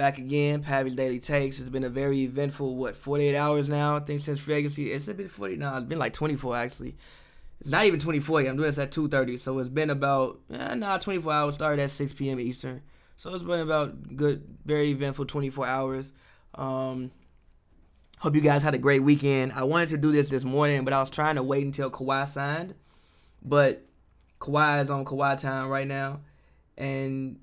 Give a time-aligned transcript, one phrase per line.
[0.00, 0.62] back again.
[0.62, 1.60] Pavi's Daily Takes.
[1.60, 4.90] It's been a very eventful, what, 48 hours now, I think, since free agency.
[4.90, 5.76] It's been 40 now.
[5.76, 6.96] It's been like 24, actually.
[7.60, 8.48] It's not even 24 yet.
[8.48, 9.38] I'm doing this at 2.30.
[9.38, 11.54] So it's been about, eh, nah, 24 hours.
[11.54, 12.40] Started at 6 p.m.
[12.40, 12.80] Eastern.
[13.18, 16.14] So it's been about good, very eventful 24 hours.
[16.54, 17.10] Um,
[18.20, 19.52] hope you guys had a great weekend.
[19.52, 22.26] I wanted to do this this morning, but I was trying to wait until Kawhi
[22.26, 22.74] signed.
[23.42, 23.84] But
[24.40, 26.20] Kawhi is on Kawhi time right now.
[26.78, 27.38] And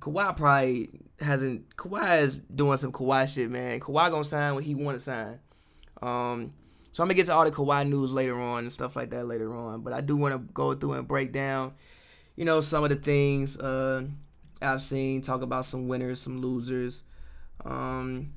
[0.00, 0.90] Kawhi probably
[1.20, 1.76] hasn't.
[1.76, 3.80] Kawhi is doing some Kawhi shit, man.
[3.80, 5.38] Kawhi gonna sign what he want to sign.
[6.02, 6.52] Um,
[6.92, 9.26] so I'm gonna get to all the Kawhi news later on and stuff like that
[9.26, 9.82] later on.
[9.82, 11.74] But I do want to go through and break down,
[12.36, 14.06] you know, some of the things uh,
[14.60, 15.22] I've seen.
[15.22, 17.04] Talk about some winners, some losers.
[17.64, 18.32] Um,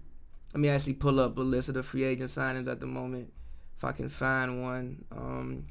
[0.53, 3.31] let me actually pull up a list of the free agent signings at the moment,
[3.77, 5.05] if I can find one.
[5.11, 5.67] Um,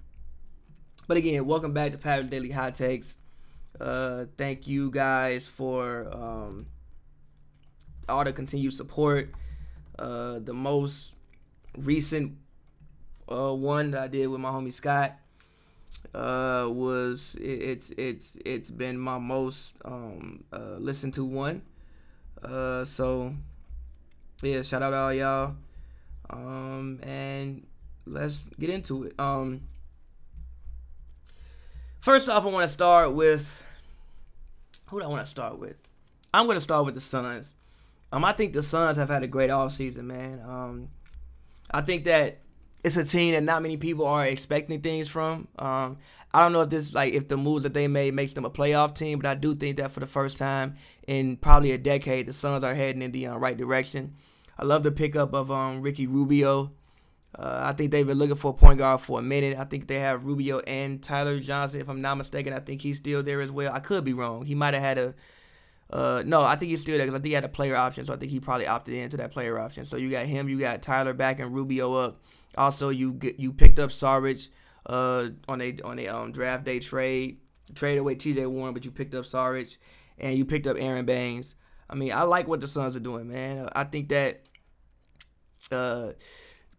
[1.06, 3.18] but again, welcome back to Pavi's Daily Hot Takes.
[3.80, 6.66] Uh, thank you guys for um,
[8.08, 9.32] all the continued support.
[9.98, 11.14] Uh, the most
[11.76, 12.36] recent
[13.30, 15.18] uh, one that I did with my homie Scott
[16.14, 21.62] uh, was it, it's it's it's been my most um, uh, listened to one.
[22.42, 23.32] Uh, so
[24.42, 25.54] yeah, shout out to all y'all.
[26.30, 27.66] Um, and
[28.06, 29.14] let's get into it.
[29.18, 29.62] Um,
[32.00, 33.64] first off, I want to start with
[34.86, 35.80] who do I want to start with?
[36.32, 37.54] I'm going to start with the Suns.
[38.12, 40.40] Um, I think the Suns have had a great offseason, man.
[40.40, 40.88] Um,
[41.70, 42.40] I think that
[42.82, 45.48] it's a team that not many people are expecting things from.
[45.58, 45.98] Um,
[46.32, 48.50] I don't know if this like if the moves that they made makes them a
[48.50, 52.26] playoff team, but I do think that for the first time in probably a decade,
[52.26, 54.14] the Suns are heading in the uh, right direction.
[54.58, 56.72] I love the pickup of um, Ricky Rubio.
[57.38, 59.56] Uh, I think they've been looking for a point guard for a minute.
[59.56, 62.52] I think they have Rubio and Tyler Johnson, if I'm not mistaken.
[62.52, 63.72] I think he's still there as well.
[63.72, 64.44] I could be wrong.
[64.44, 65.14] He might have had a.
[65.90, 68.04] Uh, no, I think he's still there because I think he had a player option,
[68.04, 69.86] so I think he probably opted into that player option.
[69.86, 72.20] So you got him, you got Tyler back and Rubio up.
[72.56, 74.50] Also, you get, you picked up Saric
[74.86, 77.38] uh, on a on a um, draft day trade,
[77.74, 78.46] trade away T.J.
[78.46, 79.78] Warren, but you picked up Saric
[80.18, 81.54] and you picked up Aaron Baynes.
[81.88, 83.68] I mean, I like what the Suns are doing, man.
[83.72, 84.42] I think that
[85.70, 86.12] uh,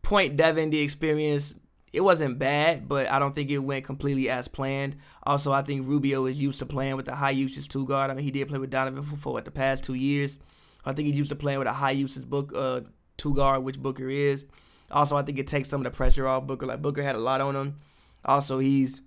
[0.04, 1.56] Point Devin, the experience,
[1.92, 4.96] it wasn't bad, but I don't think it went completely as planned.
[5.24, 8.12] Also, I think Rubio is used to playing with a high usage two guard.
[8.12, 10.38] I mean, he did play with Donovan for, for the past two years.
[10.86, 12.82] I think he's used to playing with a high usage book uh,
[13.18, 14.46] two guard, which Booker is.
[14.92, 16.66] Also, I think it takes some of the pressure off Booker.
[16.66, 17.80] Like Booker had a lot on him.
[18.26, 19.02] Also, he's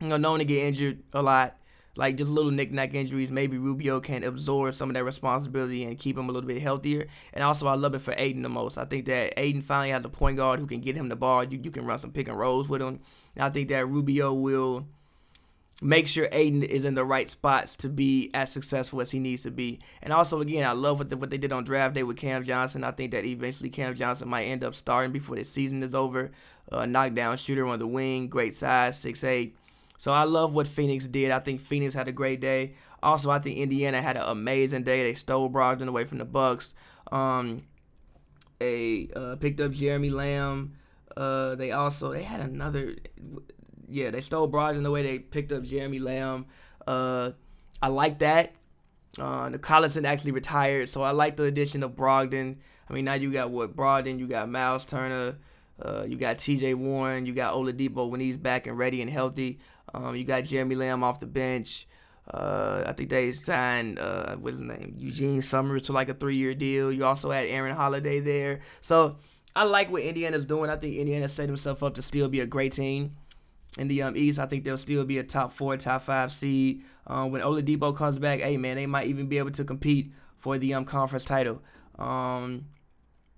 [0.00, 1.56] you know known to get injured a lot
[1.96, 6.16] like just little knick-knack injuries, maybe Rubio can absorb some of that responsibility and keep
[6.16, 7.06] him a little bit healthier.
[7.32, 8.78] And also, I love it for Ayton the most.
[8.78, 11.44] I think that Ayton finally has a point guard who can get him the ball.
[11.44, 13.00] You, you can run some pick and rolls with him.
[13.34, 14.86] And I think that Rubio will
[15.82, 19.42] make sure Ayton is in the right spots to be as successful as he needs
[19.42, 19.78] to be.
[20.02, 22.44] And also, again, I love what, the, what they did on draft day with Cam
[22.44, 22.82] Johnson.
[22.82, 26.30] I think that eventually Cam Johnson might end up starting before the season is over.
[26.72, 29.54] Uh, knockdown shooter on the wing, great size, six eight.
[29.96, 31.30] So I love what Phoenix did.
[31.30, 32.74] I think Phoenix had a great day.
[33.02, 35.02] Also, I think Indiana had an amazing day.
[35.02, 36.74] They stole Brogdon away from the Bucks.
[37.12, 37.62] Um,
[38.58, 40.74] they uh, picked up Jeremy Lamb.
[41.16, 42.96] Uh, they also they had another.
[43.88, 46.46] Yeah, they stole Brogdon the way they picked up Jeremy Lamb.
[46.86, 47.32] Uh,
[47.82, 48.54] I like that.
[49.18, 52.56] Uh, the Collison actually retired, so I like the addition of Brogdon.
[52.88, 55.38] I mean, now you got what Brogdon, you got Miles Turner,
[55.82, 56.74] uh, you got T.J.
[56.74, 59.58] Warren, you got Oladipo when he's back and ready and healthy.
[59.96, 61.88] Um, you got Jeremy Lamb off the bench.
[62.32, 66.54] Uh, I think they signed uh, what's his name, Eugene Summers to like a three-year
[66.54, 66.92] deal.
[66.92, 69.16] You also had Aaron Holiday there, so
[69.54, 70.68] I like what Indiana's doing.
[70.68, 73.16] I think Indiana set himself up to still be a great team
[73.78, 74.38] in the um, East.
[74.38, 76.82] I think they'll still be a top four, top five seed.
[77.06, 80.58] Um, when Oladipo comes back, hey man, they might even be able to compete for
[80.58, 81.62] the um conference title.
[81.96, 82.66] Um,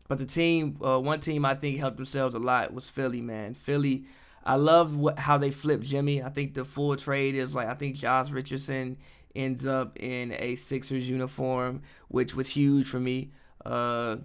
[0.08, 3.20] but the team, uh, one team I think helped themselves a lot was Philly.
[3.20, 4.06] Man, Philly
[4.44, 6.22] I love what, how they flipped Jimmy.
[6.22, 8.96] I think the full trade is like I think Josh Richardson
[9.34, 13.32] ends up in a Sixers uniform, which was huge for me.
[13.64, 14.16] Uh,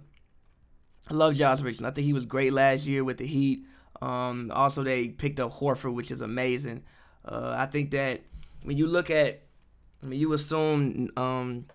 [1.08, 1.86] I love Josh Richardson.
[1.86, 3.64] I think he was great last year with the Heat.
[4.00, 6.82] Um, also, they picked up Horford, which is amazing.
[7.24, 8.22] Uh, I think that
[8.62, 9.42] when you look at,
[10.02, 11.66] I mean, you assume um,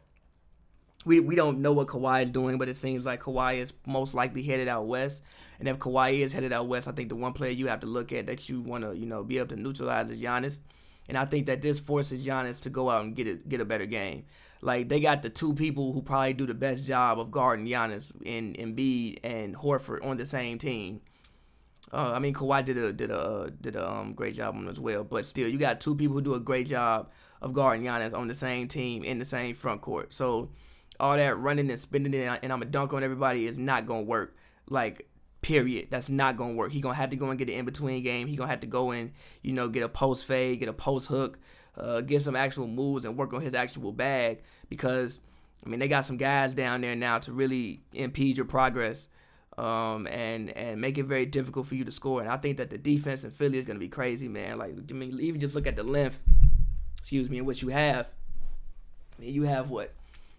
[1.05, 4.13] we we don't know what Kawhi is doing, but it seems like Kawhi is most
[4.13, 5.21] likely headed out west.
[5.59, 7.87] And if Kawhi is headed out west, I think the one player you have to
[7.87, 10.61] look at that you want to, you know, be able to neutralize is Giannis.
[11.07, 13.65] And I think that this forces Giannis to go out and get a, get a
[13.65, 14.25] better game.
[14.61, 18.11] Like they got the two people who probably do the best job of guarding Giannis
[18.23, 21.01] in Embiid and Horford on the same team.
[21.91, 24.79] Uh, I mean, Kawhi did a did a did a um, great job on as
[24.79, 27.09] well, but still, you got two people who do a great job
[27.41, 30.13] of guarding Giannis on the same team in the same front court.
[30.13, 30.49] So
[30.99, 34.03] all that running and spinning it, and I'm a dunk on everybody is not gonna
[34.03, 34.35] work.
[34.69, 35.07] Like
[35.49, 35.87] period.
[35.89, 36.71] That's not gonna work.
[36.71, 38.27] He gonna have to go and get an in between game.
[38.27, 39.11] He gonna have to go and
[39.41, 41.39] you know get a post fade, get a post hook,
[41.75, 45.19] uh, get some actual moves and work on his actual bag because
[45.65, 49.09] I mean they got some guys down there now to really impede your progress.
[49.57, 52.21] Um, and and make it very difficult for you to score.
[52.21, 54.57] And I think that the defense in Philly is going to be crazy, man.
[54.57, 56.23] Like I mean, even just look at the length,
[56.97, 58.07] excuse me, and what you have.
[59.17, 59.93] I mean, you have what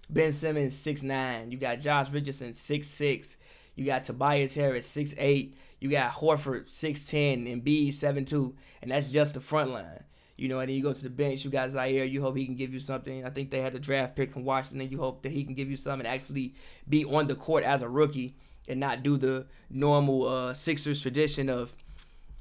[0.08, 1.50] Ben Simmons six nine.
[1.50, 3.36] You got Josh Richardson six six.
[3.74, 5.56] You got Tobias Harris six eight.
[5.80, 10.04] You got Horford six ten Embiid seven two, and that's just the front line.
[10.36, 11.44] You know, and then you go to the bench.
[11.44, 12.10] You got Zhaire.
[12.10, 13.26] You hope he can give you something.
[13.26, 14.90] I think they had a draft pick from Washington.
[14.90, 16.54] You hope that he can give you something and actually
[16.88, 18.36] be on the court as a rookie
[18.66, 21.74] and not do the normal uh, Sixers tradition of,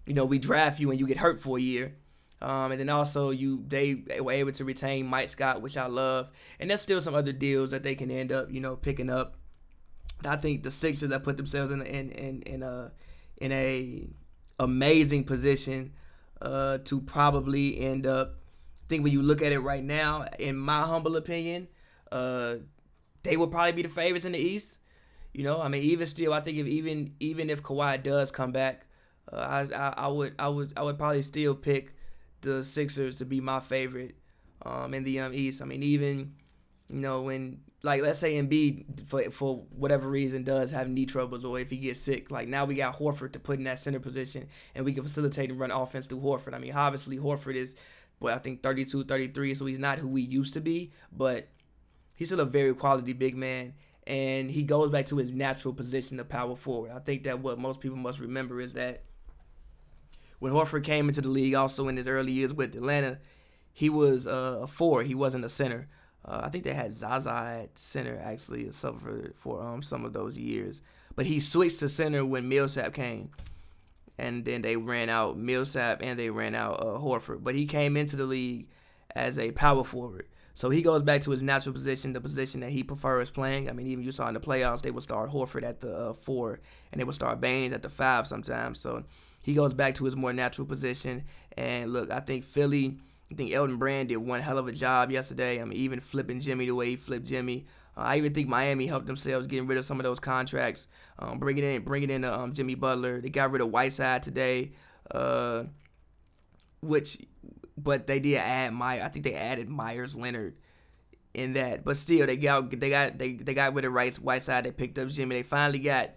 [0.05, 1.95] you know, we draft you and you get hurt for a year.
[2.41, 6.29] Um, and then also you they were able to retain Mike Scott, which I love.
[6.57, 9.35] And there's still some other deals that they can end up, you know, picking up.
[10.25, 12.91] I think the Sixers that put themselves in in in, in a
[13.37, 14.07] in a
[14.59, 15.93] amazing position
[16.41, 18.35] uh, to probably end up.
[18.83, 21.67] I think when you look at it right now, in my humble opinion,
[22.11, 22.55] uh,
[23.23, 24.79] they will probably be the favorites in the East.
[25.33, 28.51] You know, I mean, even still, I think if even even if Kawhi does come
[28.51, 28.87] back,
[29.31, 31.93] uh, I, I, I would I would I would probably still pick
[32.41, 34.15] the Sixers to be my favorite
[34.65, 35.61] um, in the um, East.
[35.61, 36.33] I mean, even
[36.89, 41.45] you know when like let's say Embiid for for whatever reason does have knee troubles
[41.45, 43.99] or if he gets sick, like now we got Horford to put in that center
[43.99, 46.53] position and we can facilitate and run offense through Horford.
[46.53, 47.75] I mean, obviously Horford is
[48.19, 51.47] well, I think 32, 33, so he's not who he used to be, but
[52.15, 53.73] he's still a very quality big man
[54.05, 56.91] and he goes back to his natural position of power forward.
[56.91, 59.03] I think that what most people must remember is that
[60.39, 63.19] when Horford came into the league, also in his early years with Atlanta,
[63.71, 65.03] he was uh, a four.
[65.03, 65.87] He wasn't a center.
[66.25, 70.37] Uh, I think they had Zaza at center actually, for for um, some of those
[70.37, 70.81] years.
[71.15, 73.31] But he switched to center when Millsap came,
[74.17, 77.43] and then they ran out Millsap and they ran out uh, Horford.
[77.43, 78.67] But he came into the league
[79.15, 80.27] as a power forward.
[80.53, 83.69] So he goes back to his natural position, the position that he prefers playing.
[83.69, 86.13] I mean, even you saw in the playoffs, they would start Horford at the uh,
[86.13, 86.59] four,
[86.91, 88.77] and they would start Baynes at the five sometimes.
[88.77, 89.05] So
[89.41, 91.23] he goes back to his more natural position.
[91.55, 92.97] And look, I think Philly,
[93.31, 95.61] I think Elton Brand did one hell of a job yesterday.
[95.61, 97.65] I mean, even flipping Jimmy the way he flipped Jimmy.
[97.95, 100.87] Uh, I even think Miami helped themselves getting rid of some of those contracts,
[101.19, 103.21] um, bringing in bringing in um, Jimmy Butler.
[103.21, 104.71] They got rid of Whiteside today,
[105.11, 105.65] uh,
[106.81, 107.19] which
[107.77, 109.03] but they did add my.
[109.03, 110.55] I think they added Meyers Leonard
[111.33, 111.83] in that.
[111.85, 114.63] But still, they got they got they they got rid of Rice Whiteside.
[114.63, 115.35] They picked up Jimmy.
[115.35, 116.11] They finally got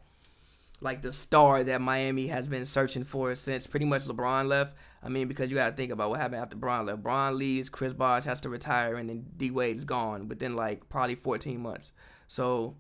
[0.83, 4.75] like the star that Miami has been searching for since pretty much LeBron left.
[5.03, 7.03] I mean, because you got to think about what happened after LeBron left.
[7.03, 11.15] LeBron leaves, Chris Bosh has to retire, and then D Wade's gone within like probably
[11.15, 11.93] 14 months.
[12.29, 12.77] So,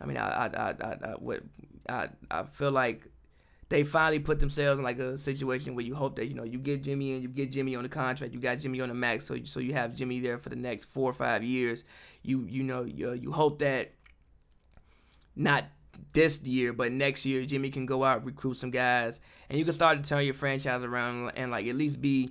[0.00, 1.42] I mean, I I I I, I, what,
[1.88, 3.08] I, I feel like
[3.68, 6.58] they finally put themselves in like a situation where you hope that you know you
[6.58, 9.26] get Jimmy and you get Jimmy on the contract, you got Jimmy on the max,
[9.26, 11.84] so so you have Jimmy there for the next four or five years.
[12.22, 13.92] You you know you, you hope that
[15.36, 15.64] not
[16.12, 19.74] this year, but next year Jimmy can go out recruit some guys, and you can
[19.74, 22.30] start to turn your franchise around and like at least be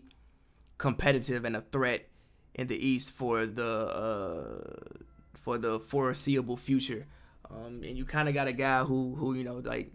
[0.77, 2.09] competitive and a threat
[2.53, 4.99] in the East for the uh,
[5.33, 7.05] for the foreseeable future.
[7.49, 9.91] Um, and you kind of got a guy who who you know like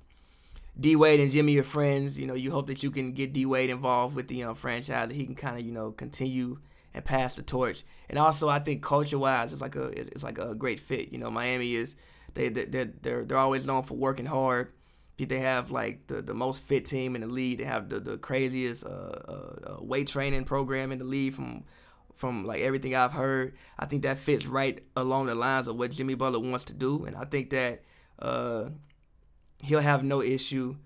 [0.79, 2.19] D Wade and Jimmy are friends.
[2.19, 5.09] You know, you hope that you can get D Wade involved with the um, franchise.
[5.09, 6.59] That he can kind of you know continue
[6.95, 7.85] and pass the torch.
[8.09, 11.13] And also, I think culture wise, it's like a it's like a great fit.
[11.13, 11.97] You know, Miami is
[12.39, 14.73] they they they're they're always known for working hard.
[15.19, 17.59] They have like the, the most fit team in the league.
[17.59, 21.65] They have the, the craziest uh, uh, uh, weight training program in the league from
[22.15, 23.57] from like everything I've heard.
[23.77, 27.05] I think that fits right along the lines of what Jimmy Butler wants to do,
[27.05, 27.83] and I think that
[28.21, 28.69] uh,
[29.65, 30.77] he'll have no issue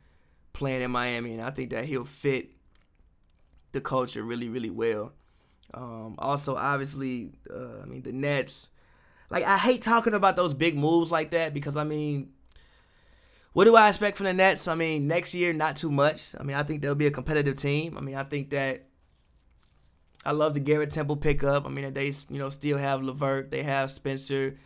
[0.54, 2.50] playing in Miami, and I think that he'll fit
[3.72, 5.12] the culture really, really well.
[5.74, 8.70] Um, also, obviously, uh, I mean the Nets.
[9.32, 12.34] Like I hate talking about those big moves like that because I mean,
[13.54, 14.68] what do I expect from the Nets?
[14.68, 16.34] I mean, next year not too much.
[16.38, 17.96] I mean, I think they'll be a competitive team.
[17.96, 18.84] I mean, I think that
[20.26, 21.64] I love the Garrett Temple pickup.
[21.64, 24.58] I mean, they you know still have LeVert, they have Spencer,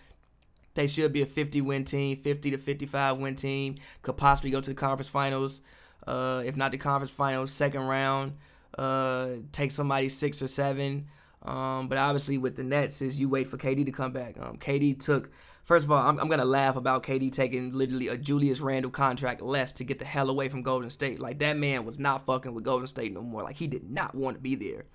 [0.74, 3.76] they should be a 50 win team, 50 to 55 win team.
[4.02, 5.60] Could possibly go to the conference finals.
[6.04, 8.32] Uh, if not the conference finals, second round.
[8.76, 11.06] Uh, take somebody six or seven.
[11.46, 14.36] Um, but obviously with the Nets is you wait for KD to come back.
[14.38, 15.30] Um, KD took
[15.62, 19.40] first of all, I'm, I'm, gonna laugh about KD taking literally a Julius Randle contract
[19.40, 21.20] less to get the hell away from Golden State.
[21.20, 23.44] Like that man was not fucking with Golden State no more.
[23.44, 24.86] Like he did not want to be there.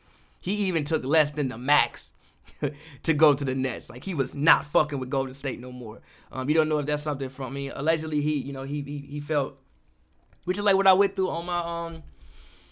[0.42, 2.16] He even took less than the max
[3.04, 3.90] to go to the Nets.
[3.90, 6.02] Like he was not fucking with Golden State no more.
[6.34, 7.70] Um, you don't know if that's something from me.
[7.70, 9.58] Allegedly, he you know he he, he felt,
[10.44, 12.04] which is like what I went through on my um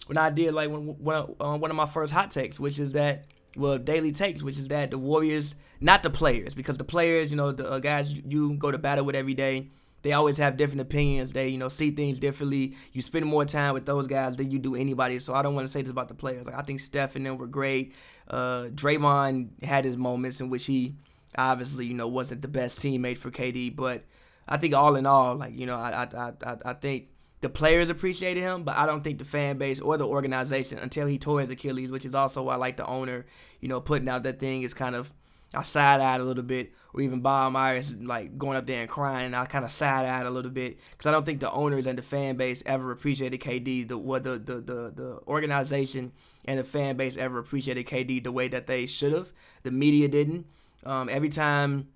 [0.06, 3.24] when I did like when uh, one of my first hot takes, which is that
[3.56, 7.36] well daily takes, which is that the Warriors, not the players, because the players, you
[7.36, 9.70] know, the uh, guys you, go to battle with every day
[10.02, 11.32] they always have different opinions.
[11.32, 12.76] They, you know, see things differently.
[12.92, 15.18] You spend more time with those guys than you do anybody.
[15.18, 16.46] So I don't want to say this about the players.
[16.46, 17.94] Like I think Steph and them were great.
[18.28, 20.94] Uh, Draymond had his moments in which he
[21.36, 23.74] obviously, you know, wasn't the best teammate for KD.
[23.76, 24.04] But
[24.48, 27.08] I think all in all, like you know, I I I, I think
[27.40, 31.06] the players appreciated him, but I don't think the fan base or the organization until
[31.06, 33.24] he tore his Achilles, which is also why I like the owner,
[33.60, 35.12] you know, putting out that thing is kind of
[35.52, 38.88] I side eyed a little bit, or even Bob Myers like going up there and
[38.88, 39.26] crying.
[39.26, 41.86] And I kind of side eyed a little bit because I don't think the owners
[41.86, 46.12] and the fan base ever appreciated KD the what the, the the the organization
[46.44, 49.32] and the fan base ever appreciated KD the way that they should have.
[49.62, 50.46] The media didn't.
[50.84, 51.88] Um, every time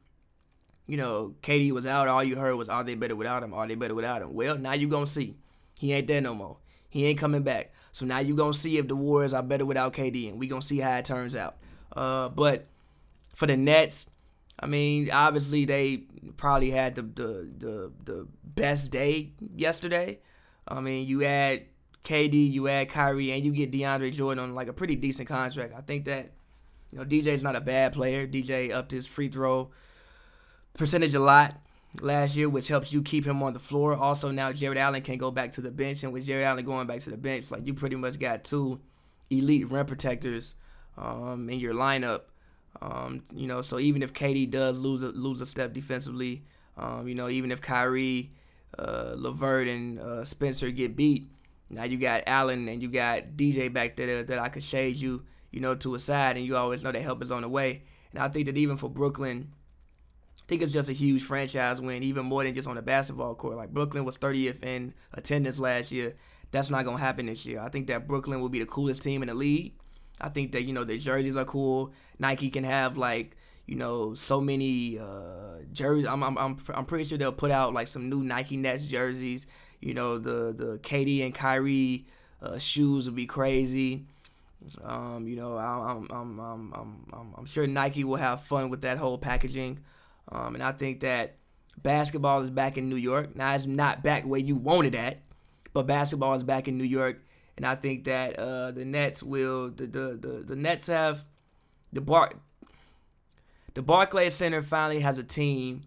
[0.87, 3.55] you know KD was out, all you heard was, "Are they better without him?
[3.55, 5.37] Are they better without him?" Well, now you gonna see.
[5.79, 6.59] He ain't there no more.
[6.89, 7.73] He ain't coming back.
[7.93, 10.63] So now you gonna see if the Warriors are better without KD, and we gonna
[10.63, 11.57] see how it turns out.
[11.95, 12.67] Uh, but
[13.35, 14.11] for the Nets,
[14.59, 16.05] I mean, obviously they
[16.37, 20.21] probably had the the the, the best day yesterday.
[20.67, 21.67] I mean, you add
[22.05, 25.75] KD, you add Kyrie, and you get DeAndre Jordan on like a pretty decent contract.
[25.77, 26.33] I think that
[26.93, 28.27] you know DJ's not a bad player.
[28.27, 29.71] DJ upped his free throw
[30.75, 31.61] percentage a lot
[32.01, 33.95] last year, which helps you keep him on the floor.
[33.97, 36.87] Also, now Jarrett Allen can go back to the bench, and with Jarrett Allen going
[36.87, 38.81] back to the bench, like you pretty much got two
[39.31, 40.55] elite rim protectors
[40.99, 42.23] um, in your lineup
[42.81, 46.43] um, you know, so even if KD does lose a, lose a step defensively,
[46.77, 48.31] um, you know, even if Kyrie,
[48.79, 51.29] uh, LeVert, and uh, Spencer get beat,
[51.71, 55.25] now you got Allen and you got DJ back there that I could shade you,
[55.51, 57.83] you know, to a side, and you always know that help is on the way.
[58.13, 59.53] And I think that even for Brooklyn,
[60.45, 63.35] I think it's just a huge franchise win, even more than just on the basketball
[63.35, 63.57] court.
[63.57, 66.17] Like Brooklyn was 30th in attendance last year.
[66.51, 67.61] That's not gonna happen this year.
[67.61, 69.73] I think that Brooklyn will be the coolest team in the league.
[70.21, 71.95] I think that you know the jerseys are cool.
[72.19, 73.37] Nike can have like
[73.67, 76.07] you know so many uh, jerseys.
[76.07, 79.47] I'm, I'm I'm I'm pretty sure they'll put out like some new Nike Nets jerseys.
[79.81, 82.05] You know the the KD and Kyrie
[82.43, 84.05] uh, shoes will be crazy.
[84.83, 88.83] Um, you know I'm I'm, I'm I'm I'm I'm sure Nike will have fun with
[88.83, 89.81] that whole packaging.
[90.31, 91.37] Um, and I think that
[91.83, 93.37] basketball is back in New York.
[93.37, 95.19] Now it's not back where you want it at,
[95.73, 97.21] but basketball is back in New York
[97.57, 101.25] and I think that uh, the Nets will the, the the the Nets have
[101.93, 102.33] the bar
[103.75, 105.83] the Barclays Center finally has a team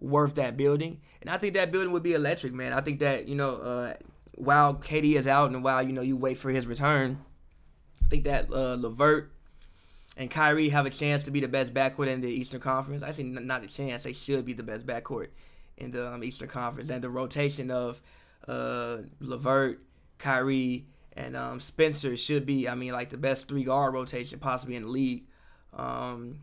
[0.00, 2.72] worth that building, and I think that building would be electric, man.
[2.72, 3.94] I think that you know uh,
[4.34, 7.18] while KD is out and while you know you wait for his return,
[8.02, 9.32] I think that uh, LeVert
[10.16, 13.02] and Kyrie have a chance to be the best backcourt in the Eastern Conference.
[13.02, 15.28] I say not a chance; they should be the best backcourt
[15.76, 16.90] in the um, Eastern Conference.
[16.90, 18.00] And the rotation of
[18.46, 19.82] uh, LeVert,
[20.18, 24.76] Kyrie, and um, Spencer should be, I mean, like the best three guard rotation possibly
[24.76, 25.24] in the league.
[25.72, 26.40] Um,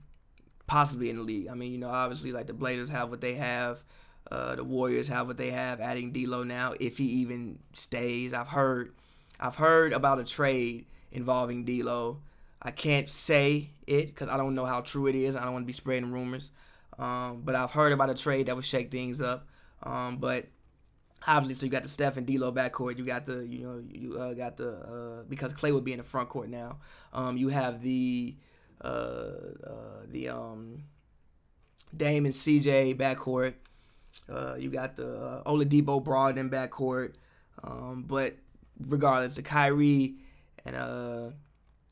[0.70, 1.48] possibly in the league.
[1.50, 3.84] I mean, you know, obviously, like the Blazers have what they have.
[4.32, 5.82] Uh, the Warriors have what they have.
[5.82, 8.94] Adding D'Lo now, if he even stays, I've heard,
[9.40, 12.22] I've heard about a trade involving D'Lo.
[12.62, 15.36] I can't say it because I don't know how true it is.
[15.36, 16.52] I don't want to be spreading rumors.
[16.98, 19.48] Um, but I've heard about a trade that would shake things up.
[19.84, 20.48] Um, but
[21.26, 22.98] obviously, so you got the Steph and D'Lo backcourt.
[22.98, 26.00] You got the you know you uh, got the uh, because Clay would be in
[26.00, 26.78] the front court now.
[27.14, 28.36] Um, you have the
[28.84, 30.84] uh, uh the um,
[31.96, 33.54] Dame and CJ backcourt.
[34.30, 37.14] Uh, you got the uh, Oladipo Brogdon backcourt.
[37.64, 38.36] Um, but
[38.80, 40.16] regardless, the Kyrie
[40.66, 41.30] and uh,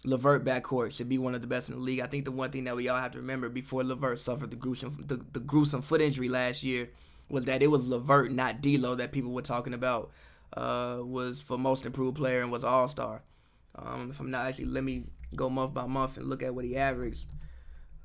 [0.05, 1.99] LeVert backcourt should be one of the best in the league.
[1.99, 4.55] I think the one thing that we all have to remember before LeVert suffered the
[4.55, 6.89] gruesome the, the gruesome foot injury last year
[7.29, 10.11] was that it was LeVert, not D'Lo, that people were talking about.
[10.55, 13.21] Uh, was for most improved player and was All Star.
[13.75, 15.03] Um, if I'm not actually, let me
[15.35, 17.25] go month by month and look at what he averaged.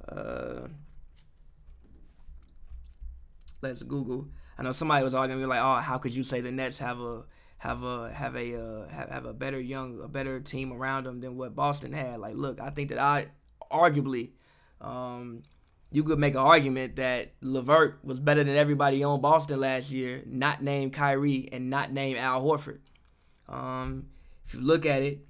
[0.08, 0.66] Uh,
[3.60, 4.28] let's Google.
[4.58, 7.22] I know somebody was arguing like, "Oh, how could you say the Nets have a
[7.62, 11.20] have a have a uh, have, have a better young a better team around them
[11.20, 13.28] than what Boston had?" Like, look, I think that I
[13.70, 14.30] arguably
[14.80, 15.44] um,
[15.92, 20.24] you could make an argument that LeVert was better than everybody on Boston last year,
[20.26, 22.80] not named Kyrie and not named Al Horford.
[23.48, 24.06] Um,
[24.44, 25.24] if you look at it,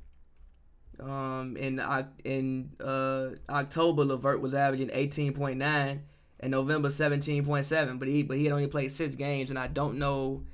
[1.00, 1.82] um, in
[2.24, 6.00] in uh, October, LeVert was averaging 18.9
[6.40, 9.98] and November 17.7, but he but he had only played six games, and I don't
[9.98, 10.44] know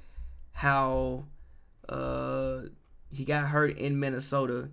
[0.51, 1.27] how
[1.89, 2.61] uh,
[3.11, 4.71] he got hurt in Minnesota.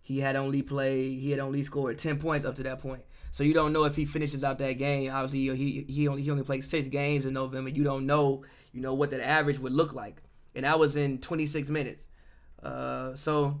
[0.00, 3.02] He had only played he had only scored 10 points up to that point.
[3.30, 5.10] So you don't know if he finishes out that game.
[5.10, 7.70] Obviously, he he only he only played six games in November.
[7.70, 10.22] You don't know, you know what that average would look like,
[10.54, 12.08] and that was in 26 minutes.
[12.62, 13.60] Uh, so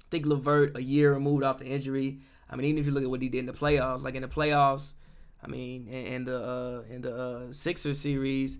[0.00, 2.20] I think LeVert a year removed off the injury.
[2.50, 4.22] I mean, even if you look at what he did in the playoffs, like in
[4.22, 4.92] the playoffs,
[5.42, 8.58] I mean, in, the uh, in the uh, Sixers series,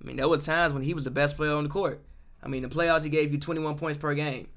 [0.00, 2.02] I mean, there were times when he was the best player on the court.
[2.42, 4.48] I mean, the playoffs he gave you 21 points per game.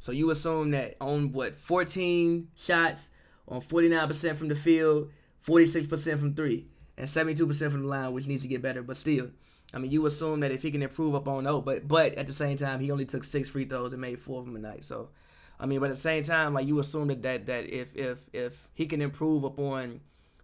[0.00, 3.10] So you assume that on what 14 shots
[3.48, 5.10] on 49% from the field,
[5.46, 8.82] 46% from three, and 72% from the line, which needs to get better.
[8.82, 9.30] But still,
[9.72, 12.26] I mean, you assume that if he can improve up on those, but but at
[12.26, 14.58] the same time, he only took six free throws and made four of them a
[14.58, 14.84] night.
[14.84, 15.10] So,
[15.58, 18.18] I mean, but at the same time, like you assume that that, that if if
[18.32, 20.00] if he can improve upon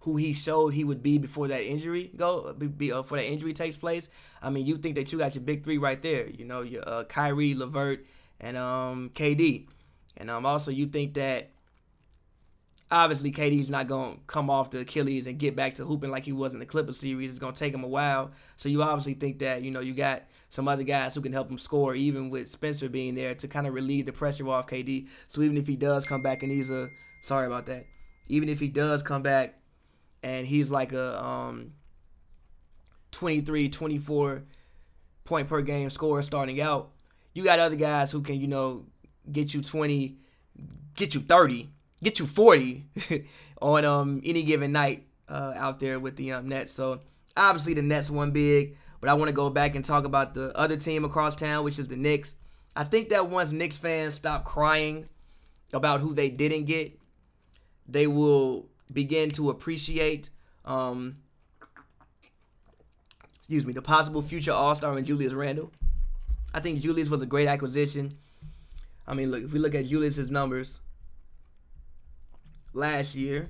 [0.09, 3.77] who he showed he would be before that injury go uh, before that injury takes
[3.77, 4.09] place.
[4.41, 6.27] I mean, you think that you got your big three right there.
[6.27, 8.07] You know, your uh, Kyrie, LeVert,
[8.41, 9.67] and um KD,
[10.17, 11.51] and um also you think that
[12.91, 16.33] obviously KD's not gonna come off the Achilles and get back to hooping like he
[16.33, 17.29] was in the Clippers series.
[17.29, 18.31] It's gonna take him a while.
[18.57, 21.51] So you obviously think that you know you got some other guys who can help
[21.51, 25.09] him score, even with Spencer being there to kind of relieve the pressure off KD.
[25.27, 26.89] So even if he does come back and he's a
[27.21, 27.85] sorry about that,
[28.29, 29.57] even if he does come back
[30.23, 31.73] and he's like a um
[33.11, 34.45] 23, 24
[35.25, 36.91] point per game scorer starting out,
[37.35, 38.87] you got other guys who can you know
[39.31, 40.17] get you 20,
[40.95, 41.71] get you 30
[42.03, 42.85] get you 40
[43.63, 46.73] on um any given night uh, out there with the um, Nets.
[46.73, 47.01] So
[47.37, 50.57] obviously the Nets won big, but I want to go back and talk about the
[50.57, 52.37] other team across town, which is the Knicks.
[52.75, 55.09] I think that once Knicks fans stop crying
[55.73, 56.99] about who they didn't get,
[57.87, 60.31] they will begin to appreciate
[60.65, 61.17] um,
[63.37, 65.73] excuse me, the possible future All-Star in Julius Randle.
[66.53, 68.19] I think Julius was a great acquisition.
[69.07, 70.81] I mean, look, if we look at Julius's numbers,
[72.73, 73.49] last year.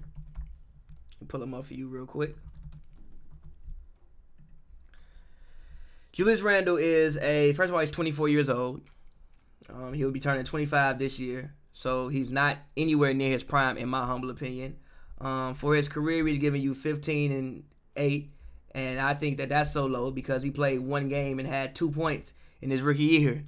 [1.26, 2.37] Pull them up for you real quick.
[6.12, 8.80] Julius Randle is a first of all he's 24 years old.
[9.69, 13.89] Um, he'll be turning 25 this year, so he's not anywhere near his prime in
[13.89, 14.78] my humble opinion.
[15.21, 17.65] Um, for his career, he's giving you 15 and
[17.97, 18.33] eight,
[18.73, 21.91] and I think that that's so low because he played one game and had two
[21.91, 23.45] points in his rookie year.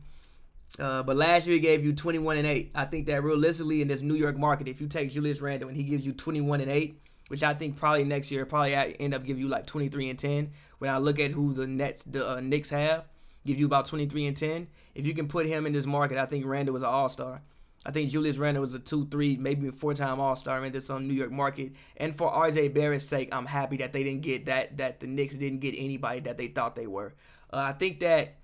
[0.78, 2.70] Uh, but last year he gave you 21 and 8.
[2.74, 5.76] I think that realistically in this New York market, if you take Julius Randle and
[5.76, 9.14] he gives you 21 and 8, which I think probably next year probably I end
[9.14, 10.52] up giving you like 23 and 10.
[10.78, 13.04] When I look at who the Nets, the uh, Knicks have,
[13.44, 14.68] give you about 23 and 10.
[14.94, 17.42] If you can put him in this market, I think Randle was an All Star.
[17.84, 20.90] I think Julius Randle was a two, three, maybe four time All Star in this
[20.90, 21.72] on New York market.
[21.96, 24.76] And for RJ Barrett's sake, I'm happy that they didn't get that.
[24.76, 27.14] That the Knicks didn't get anybody that they thought they were.
[27.52, 28.36] Uh, I think that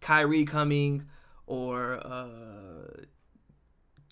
[0.00, 1.06] Kyrie coming
[1.46, 3.04] or uh,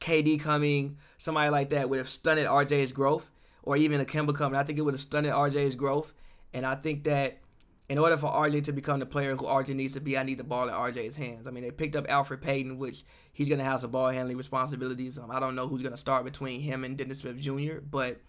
[0.00, 3.30] KD coming, somebody like that would have stunted RJ's growth,
[3.62, 4.58] or even a Kemba coming.
[4.58, 6.12] I think it would have stunted RJ's growth.
[6.52, 7.38] And I think that
[7.92, 10.38] in order for RJ to become the player who RJ needs to be, I need
[10.38, 11.46] the ball in RJ's hands.
[11.46, 14.38] I mean, they picked up Elfrid Payton, which he's going to have some ball handling
[14.38, 15.18] responsibilities.
[15.18, 18.22] Um, I don't know who's going to start between him and Dennis Smith Jr., but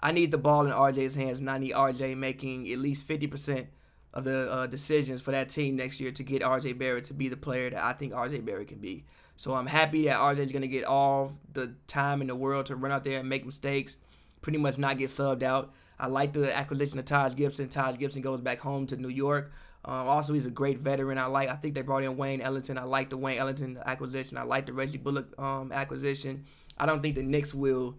[0.00, 3.68] I need the ball in RJ's hands, and I need RJ making at least 50%
[4.12, 7.30] of the uh, decisions for that team next year to get RJ Barrett to be
[7.30, 9.06] the player that I think RJ Barrett can be.
[9.34, 12.66] So I'm happy that RJ is going to get all the time in the world
[12.66, 13.96] to run out there and make mistakes,
[14.44, 15.72] pretty much not get subbed out.
[15.98, 17.68] I like the acquisition of Taj Gibson.
[17.68, 19.50] Taj Gibson goes back home to New York.
[19.86, 21.16] Um, also, he's a great veteran.
[21.16, 21.48] I like.
[21.48, 22.76] I think they brought in Wayne Ellington.
[22.76, 24.36] I like the Wayne Ellington acquisition.
[24.36, 26.44] I like the Reggie Bullock um, acquisition.
[26.76, 27.96] I don't think the Knicks will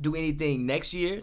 [0.00, 1.22] do anything next year,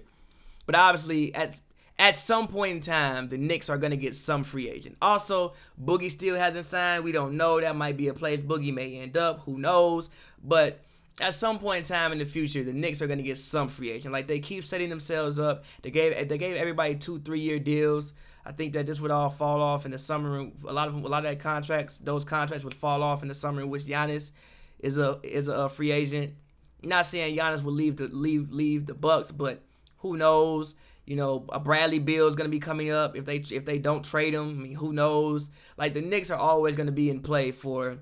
[0.66, 1.60] but obviously, at
[2.00, 4.98] at some point in time, the Knicks are going to get some free agent.
[5.04, 7.04] Also, Boogie still hasn't signed.
[7.04, 7.62] We don't know.
[7.62, 9.42] That might be a place Boogie may end up.
[9.42, 10.10] Who knows?
[10.44, 10.84] But
[11.20, 13.68] at some point in time in the future, the Knicks are going to get some
[13.68, 14.14] free agent.
[14.14, 15.66] Like they keep setting themselves up.
[15.82, 18.14] They gave they gave everybody two three year deals.
[18.46, 20.48] I think that this would all fall off in the summer.
[20.68, 23.34] A lot of a lot of that contracts, those contracts would fall off in the
[23.34, 24.32] summer in which Giannis
[24.80, 26.34] is a is a free agent.
[26.82, 29.62] Not saying Giannis will leave the leave leave the Bucks, but
[29.98, 30.76] who knows?
[31.06, 34.04] You know, a Bradley Beal is to be coming up if they if they don't
[34.04, 34.50] trade him.
[34.50, 35.50] I mean, who knows?
[35.78, 37.98] Like the Knicks are always to be in play for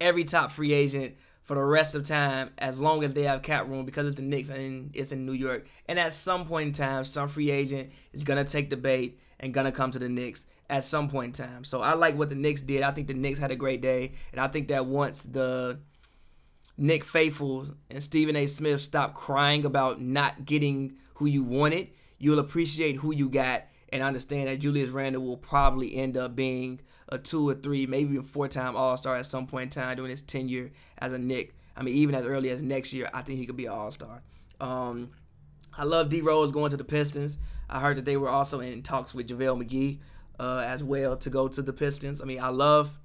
[0.00, 3.68] every top free agent for the rest of time as long as they have cap
[3.68, 5.66] room because it's the Knicks and it's in New York.
[5.86, 9.52] And at some point in time, some free agent is gonna take the bait and
[9.52, 11.64] gonna come to the Knicks at some point in time.
[11.64, 12.82] So I like what the Knicks did.
[12.82, 15.80] I think the Knicks had a great day, and I think that once the
[16.78, 18.46] Knick Faithful and Stephen A.
[18.46, 24.02] Smith stop crying about not getting who you wanted, you'll appreciate who you got and
[24.02, 26.80] understand that Julius Randle will probably end up being
[27.12, 29.96] a two or three, maybe a four time All Star at some point in time
[29.96, 31.54] during his tenure as a Knick.
[31.76, 33.90] I mean, even as early as next year, I think he could be an All
[33.90, 34.22] Star.
[34.60, 35.10] Um,
[35.76, 37.38] I love D Rose going to the Pistons.
[37.68, 39.98] I heard that they were also in talks with JaVale McGee
[40.40, 42.20] uh, as well to go to the Pistons.
[42.20, 42.98] I mean, I love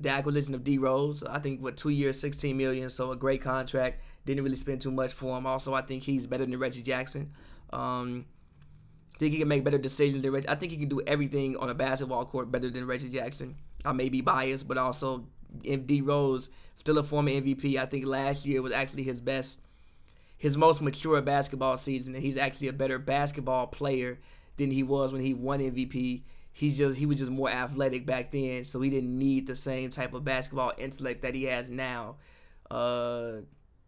[0.00, 1.22] the acquisition of D Rose.
[1.24, 4.02] I think what two years, sixteen million, so a great contract.
[4.24, 5.46] Didn't really spend too much for him.
[5.46, 7.32] Also, I think he's better than Reggie Jackson.
[7.72, 8.26] Um,
[9.18, 10.48] think he can make better decisions than Reggie.
[10.48, 13.56] I think he can do everything on a basketball court better than Reggie Jackson.
[13.84, 15.26] I may be biased, but also
[15.64, 19.60] if D Rose still a former MVP, I think last year was actually his best,
[20.36, 24.18] his most mature basketball season, and he's actually a better basketball player
[24.56, 26.22] than he was when he won MVP
[26.58, 29.90] he's just he was just more athletic back then, so he didn't need the same
[29.90, 32.16] type of basketball intellect that he has now
[32.68, 33.34] uh,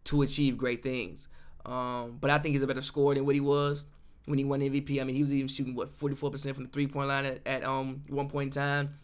[0.05, 1.27] to achieve great things.
[1.65, 3.87] Um, but I think he's a better scorer than what he was
[4.25, 5.01] when he won MVP.
[5.01, 7.63] I mean, he was even shooting what 44% from the three point line at, at
[7.63, 8.99] um one point in time.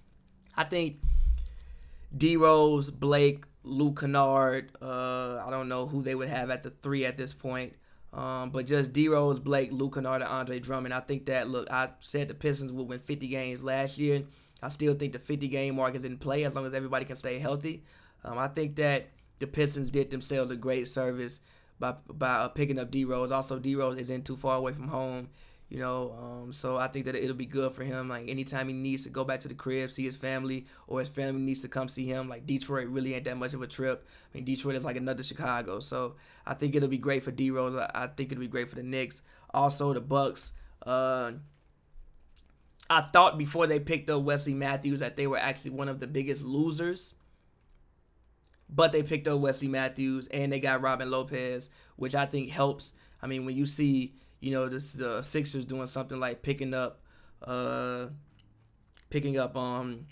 [0.56, 0.99] I think
[2.15, 4.71] D Rose, Blake, Luke Kennard.
[4.82, 7.73] Uh, I don't know who they would have at the three at this point.
[8.13, 10.93] Um, but just D Rose, Blake, Luke Kennard, and Andre Drummond.
[10.93, 14.23] I think that look, I said the Pistons would win 50 games last year.
[14.62, 17.15] I still think the 50 game mark is in play as long as everybody can
[17.15, 17.84] stay healthy.
[18.23, 21.39] Um, I think that the Pistons did themselves a great service
[21.79, 23.31] by by uh, picking up D Rose.
[23.31, 25.29] Also, D Rose isn't too far away from home.
[25.69, 28.07] You know, um, so I think that it'll be good for him.
[28.07, 31.09] Like anytime he needs to go back to the crib, see his family, or his
[31.09, 32.29] family needs to come see him.
[32.29, 34.07] Like Detroit really ain't that much of a trip.
[34.33, 35.81] I mean, Detroit is like another Chicago.
[35.81, 37.75] So I think it'll be great for D Rose.
[37.75, 39.21] I, I think it'll be great for the Knicks.
[39.53, 40.53] Also, the Bucks.
[40.85, 41.33] Uh,
[42.89, 46.07] I thought before they picked up Wesley Matthews that they were actually one of the
[46.07, 47.15] biggest losers.
[48.69, 52.93] But they picked up Wesley Matthews and they got Robin Lopez, which I think helps.
[53.21, 57.01] I mean, when you see you know, this the Sixers doing something like picking up,
[57.41, 58.08] uh,
[59.10, 60.08] picking up um,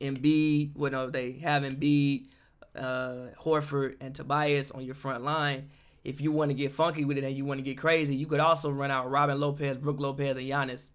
[0.00, 0.76] Embiid.
[0.76, 2.28] Well, no, they have Embiid,
[2.74, 5.70] uh, Horford, and Tobias on your front line.
[6.04, 8.26] If you want to get funky with it and you want to get crazy, you
[8.26, 10.88] could also run out Robin Lopez, Brook Lopez, and Giannis,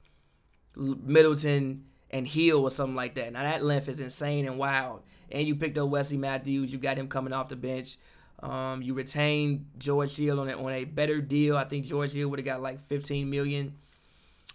[0.76, 3.34] Middleton, and Hill or something like that.
[3.34, 5.02] Now that length is insane and wild.
[5.32, 6.72] And you picked up Wesley Matthews.
[6.72, 7.98] You got him coming off the bench.
[8.42, 11.58] Um, you retained George Hill on a, on a better deal.
[11.58, 13.76] I think George Hill would have got like 15 million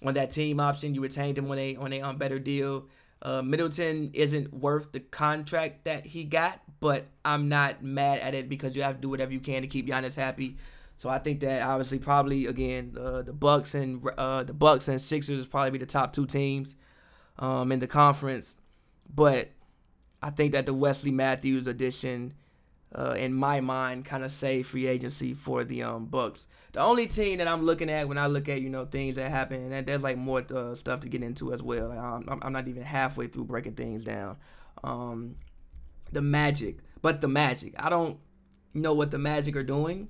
[0.02, 0.94] on that team option.
[0.94, 2.86] You retained him on a on a um, better deal.
[3.20, 8.48] Uh, Middleton isn't worth the contract that he got, but I'm not mad at it
[8.48, 10.58] because you have to do whatever you can to keep Giannis happy.
[10.96, 15.00] So I think that obviously probably again uh, the Bucks and uh, the Bucks and
[15.00, 16.74] Sixers probably be the top two teams
[17.38, 18.56] um, in the conference,
[19.12, 19.50] but
[20.24, 22.32] I think that the Wesley Matthews addition
[22.94, 26.46] uh, in my mind, kind of saved free agency for the um Bucks.
[26.72, 29.30] The only team that I'm looking at when I look at you know things that
[29.30, 31.90] happen, and there's like more uh, stuff to get into as well.
[31.90, 34.38] I'm, I'm not even halfway through breaking things down.
[34.82, 35.36] Um,
[36.10, 38.18] the Magic, but the Magic, I don't
[38.72, 40.08] know what the Magic are doing.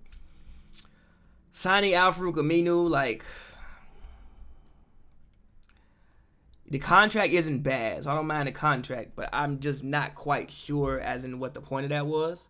[1.53, 3.25] Signing Al-Farouq Aminu, like
[6.69, 10.51] the contract isn't bad, so I don't mind the contract, but I'm just not quite
[10.51, 12.49] sure as in what the point of that was.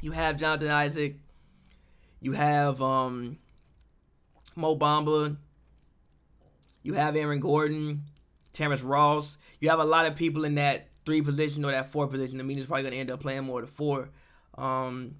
[0.00, 1.16] You have Jonathan Isaac.
[2.20, 3.38] You have um,
[4.56, 5.36] Mo Bamba.
[6.82, 8.04] You have Aaron Gordon,
[8.54, 9.36] Terrence Ross.
[9.60, 12.40] You have a lot of people in that three position or that four position.
[12.40, 14.08] I mean, probably going to end up playing more the four.
[14.56, 15.16] Um,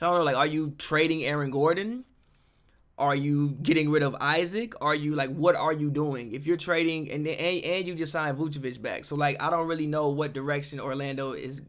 [0.00, 0.24] I don't know.
[0.24, 2.04] Like, are you trading Aaron Gordon?
[2.98, 4.74] Are you getting rid of Isaac?
[4.80, 6.32] Are you like what are you doing?
[6.32, 9.68] If you're trading and and, and you just signed Vucevic back, so like I don't
[9.68, 11.62] really know what direction Orlando is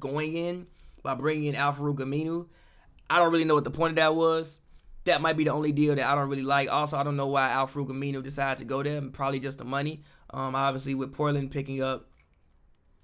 [0.00, 0.66] going in
[1.02, 2.48] by bringing in Al-Farouq Aminu.
[3.08, 4.58] I don't really know what the point of that was.
[5.04, 6.68] That might be the only deal that I don't really like.
[6.68, 9.00] Also, I don't know why Al-Farouq Aminu decided to go there.
[9.02, 10.02] Probably just the money.
[10.30, 12.10] Um, obviously, with Portland picking up,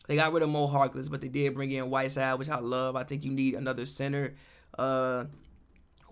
[0.08, 2.96] they got rid of Mo Harkless, but they did bring in Whiteside, which I love.
[2.96, 4.34] I think you need another center.
[4.76, 5.26] Uh,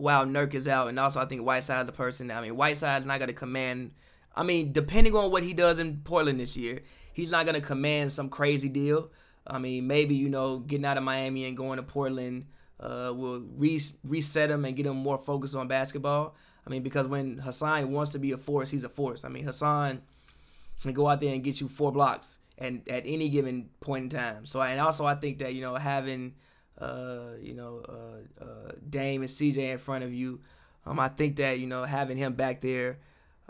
[0.00, 2.30] while Nurk is out, and also I think Whiteside's a person.
[2.30, 3.92] I mean, Whiteside's not gonna command.
[4.34, 6.80] I mean, depending on what he does in Portland this year,
[7.12, 9.10] he's not gonna command some crazy deal.
[9.46, 12.46] I mean, maybe you know, getting out of Miami and going to Portland
[12.78, 16.34] uh, will re- reset him and get him more focused on basketball.
[16.66, 19.24] I mean, because when Hassan wants to be a force, he's a force.
[19.24, 20.02] I mean, Hassan
[20.80, 24.18] can go out there and get you four blocks and at any given point in
[24.18, 24.46] time.
[24.46, 26.34] So, and also I think that you know having
[26.80, 30.40] uh, you know uh, uh, Dame and CJ in front of you,
[30.86, 32.98] um, I think that you know having him back there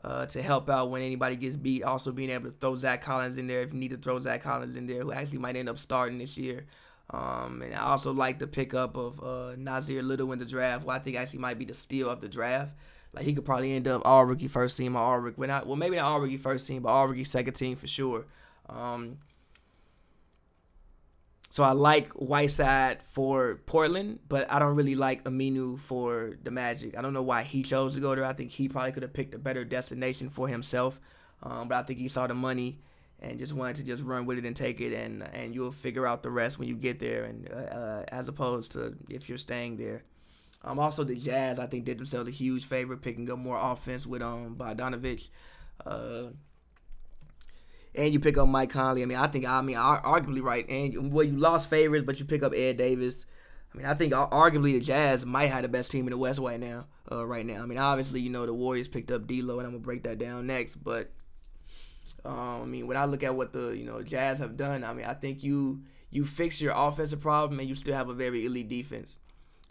[0.05, 1.83] uh, to help out when anybody gets beat.
[1.83, 4.43] Also being able to throw Zach Collins in there if you need to throw Zach
[4.43, 6.67] Collins in there, who actually might end up starting this year.
[7.11, 10.91] Um, and I also like the pickup of uh, Nassir Little in the draft, who
[10.91, 12.73] I think actually might be the steal of the draft.
[13.13, 15.67] Like he could probably end up all rookie first team or all rookie, well, not,
[15.67, 18.27] well maybe not all rookie first team, but all rookie second team for sure.
[18.69, 19.19] Um,
[21.53, 26.97] so I like Whiteside for Portland, but I don't really like Aminu for the Magic.
[26.97, 28.25] I don't know why he chose to go there.
[28.25, 31.01] I think he probably could have picked a better destination for himself.
[31.43, 32.79] Um, but I think he saw the money
[33.19, 36.07] and just wanted to just run with it and take it, and and you'll figure
[36.07, 37.25] out the rest when you get there.
[37.25, 40.05] And uh, uh, as opposed to if you're staying there.
[40.63, 44.07] Um, also the Jazz I think did themselves a huge favor picking up more offense
[44.07, 45.31] with um Bogdanovic.
[45.85, 46.27] Uh,
[47.95, 49.03] and you pick up Mike Conley.
[49.03, 50.69] I mean, I think I mean arguably right.
[50.69, 53.27] And well, you lost favorites, but you pick up Ed Davis.
[53.73, 56.41] I mean, I think arguably the Jazz might have the best team in the West
[56.41, 56.87] right now.
[57.11, 59.73] Uh, right now, I mean, obviously, you know, the Warriors picked up D'Lo, and I'm
[59.73, 60.77] gonna break that down next.
[60.77, 61.11] But
[62.25, 64.93] um, I mean, when I look at what the you know Jazz have done, I
[64.93, 68.47] mean, I think you you fix your offensive problem, and you still have a very
[68.47, 69.19] elite defense.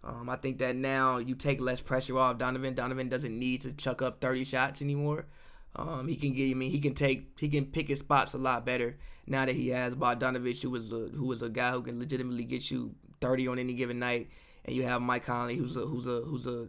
[0.04, 2.74] Um, I think that now you take less pressure off Donovan.
[2.74, 5.26] Donovan doesn't need to chuck up 30 shots anymore.
[5.76, 6.50] Um, he can get.
[6.50, 7.40] I mean, he can take.
[7.40, 8.98] He can pick his spots a lot better
[9.30, 12.44] now that he has Bogdanovic, who was a who was a guy who can legitimately
[12.44, 14.30] get you 30 on any given night,
[14.66, 16.68] and you have Mike Conley, who's a who's a who's a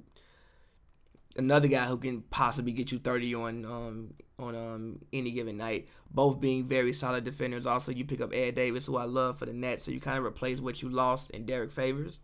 [1.36, 5.88] another guy who can possibly get you 30 on um on um any given night.
[6.10, 7.66] Both being very solid defenders.
[7.66, 10.18] Also, you pick up Ed Davis, who I love for the Nets, so you kind
[10.18, 12.20] of replace what you lost in Derrick Favors.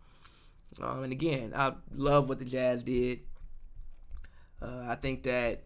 [0.81, 3.21] Um, and again, I love what the Jazz did.
[4.61, 5.63] Uh, I think that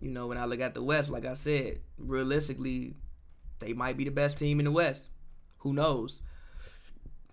[0.00, 2.94] you know, when I look at the West, like I said, realistically,
[3.58, 5.08] they might be the best team in the West.
[5.58, 6.22] Who knows?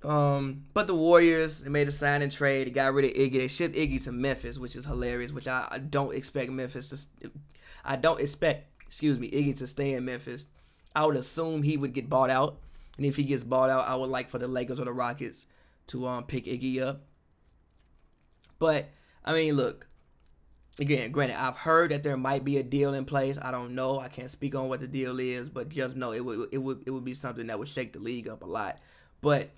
[0.03, 2.67] Um, but the Warriors they made a sign and trade.
[2.67, 3.33] They got rid of Iggy.
[3.33, 5.31] They shipped Iggy to Memphis, which is hilarious.
[5.31, 7.31] Which I, I don't expect Memphis to.
[7.83, 10.47] I don't expect, excuse me, Iggy to stay in Memphis.
[10.95, 12.57] I would assume he would get bought out,
[12.97, 15.47] and if he gets bought out, I would like for the Lakers or the Rockets
[15.87, 17.01] to um pick Iggy up.
[18.59, 18.89] But
[19.23, 19.87] I mean, look,
[20.79, 23.37] again, granted, I've heard that there might be a deal in place.
[23.41, 23.99] I don't know.
[23.99, 26.83] I can't speak on what the deal is, but just know it would it would
[26.85, 28.79] it would be something that would shake the league up a lot.
[29.21, 29.49] But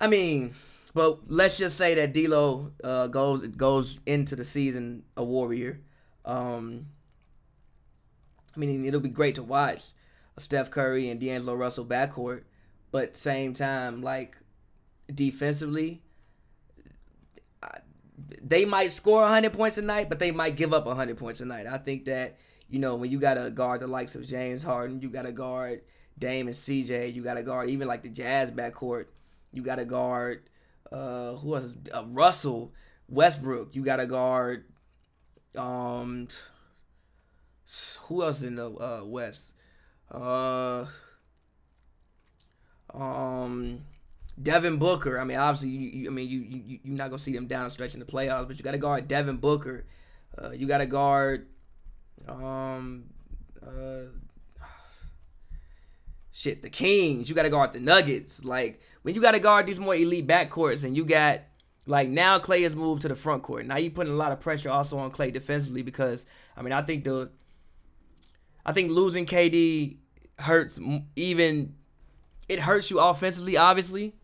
[0.00, 0.54] I mean,
[0.94, 5.80] but let's just say that D'Lo uh, goes goes into the season a warrior.
[6.24, 6.86] Um,
[8.54, 9.84] I mean, it'll be great to watch
[10.38, 12.42] Steph Curry and D'Angelo Russell backcourt,
[12.90, 14.36] but same time, like
[15.12, 16.02] defensively,
[18.46, 21.44] they might score 100 points a night, but they might give up 100 points a
[21.44, 21.66] night.
[21.66, 22.38] I think that,
[22.70, 25.32] you know, when you got to guard the likes of James Harden, you got to
[25.32, 25.82] guard
[26.16, 29.06] Dame and CJ, you got to guard even like the Jazz backcourt,
[29.52, 30.44] you got to guard,
[30.92, 31.74] uh, who else?
[31.92, 32.72] Uh, Russell,
[33.08, 34.64] Westbrook, you got to guard,
[35.56, 36.28] um,
[38.02, 39.54] who else in the uh, West?
[40.08, 40.86] Uh,
[42.94, 43.80] um,
[44.40, 45.18] Devin Booker.
[45.18, 47.70] I mean, obviously, you, you I mean, you, you you're not gonna see them down
[47.70, 49.86] stretch in the playoffs, but you got to guard Devin Booker.
[50.40, 51.46] Uh, you got to guard,
[52.28, 53.04] um,
[53.66, 54.10] uh,
[56.32, 57.28] shit, the Kings.
[57.28, 58.44] You got to guard the Nuggets.
[58.44, 61.40] Like when you got to guard these more elite backcourts, and you got
[61.86, 63.64] like now Clay has moved to the front court.
[63.64, 66.82] Now you putting a lot of pressure also on Clay defensively because I mean I
[66.82, 67.30] think the
[68.64, 69.96] I think losing KD
[70.40, 70.78] hurts
[71.14, 71.74] even
[72.48, 74.14] it hurts you offensively obviously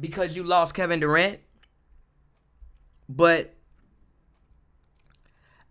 [0.00, 1.38] because you lost Kevin Durant.
[3.08, 3.54] But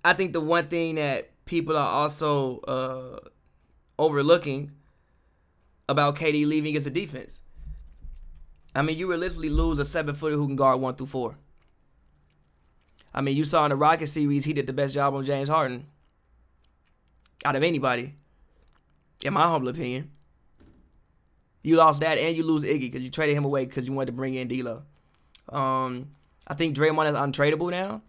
[0.05, 3.19] I think the one thing that people are also uh,
[3.97, 4.71] overlooking
[5.87, 7.41] about KD leaving is the defense.
[8.75, 11.37] I mean, you realistically lose a seven footer who can guard one through four.
[13.13, 15.49] I mean, you saw in the Rocket series, he did the best job on James
[15.49, 15.87] Harden
[17.43, 18.13] out of anybody,
[19.23, 20.11] in my humble opinion.
[21.61, 24.07] You lost that, and you lose Iggy because you traded him away because you wanted
[24.07, 24.83] to bring in D'Lo.
[25.49, 26.09] Um,
[26.47, 28.01] I think Draymond is untradeable now,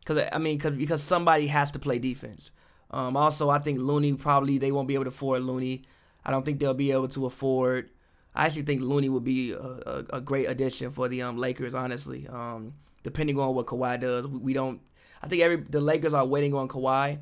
[0.00, 2.52] because I mean, cause, because somebody has to play defense.
[2.90, 5.82] Um, also, I think Looney probably they won't be able to afford Looney.
[6.24, 7.90] I don't think they'll be able to afford.
[8.34, 11.74] I actually think Looney would be a, a, a great addition for the um, Lakers.
[11.74, 14.80] Honestly, um, depending on what Kawhi does, we, we don't.
[15.22, 17.18] I think every the Lakers are waiting on Kawhi.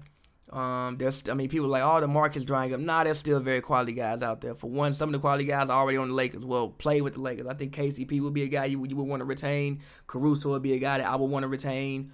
[0.52, 2.80] Um, there's, I mean, people like, oh, the market's drying up.
[2.80, 4.54] Nah, there's still very quality guys out there.
[4.54, 6.44] For one, some of the quality guys are already on the Lakers.
[6.44, 7.46] Well, play with the Lakers.
[7.46, 9.80] I think KCP would be a guy you, you would want to retain.
[10.08, 12.12] Caruso would be a guy that I would want to retain.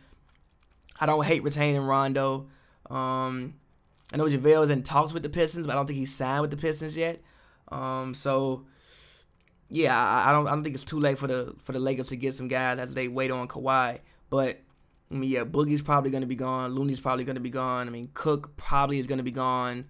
[1.00, 2.48] I don't hate retaining Rondo.
[2.90, 3.54] Um,
[4.12, 6.42] I know JaVale is in talks with the Pistons, but I don't think he's signed
[6.42, 7.22] with the Pistons yet.
[7.68, 8.66] Um, so
[9.68, 12.08] yeah, I, I, don't I don't think it's too late for the for the Lakers
[12.08, 14.00] to get some guys as they wait on Kawhi.
[14.30, 14.60] But
[15.10, 16.74] I mean, yeah, Boogie's probably going to be gone.
[16.74, 17.86] Looney's probably going to be gone.
[17.86, 19.86] I mean, Cook probably is going to be gone.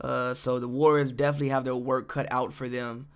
[0.00, 3.08] Uh, so the Warriors definitely have their work cut out for them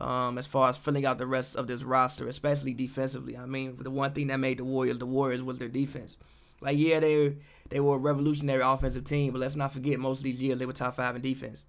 [0.00, 3.36] um, as far as filling out the rest of this roster, especially defensively.
[3.36, 6.18] I mean, the one thing that made the Warriors the Warriors was their defense.
[6.60, 7.36] Like, yeah, they
[7.68, 10.66] they were a revolutionary offensive team, but let's not forget most of these years they
[10.66, 11.66] were top five in defense.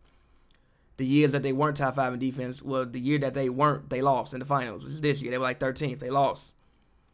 [0.98, 3.90] The years that they weren't top five in defense, well, the year that they weren't,
[3.90, 4.86] they lost in the finals.
[4.86, 6.54] It's this year they were like 13th, they lost.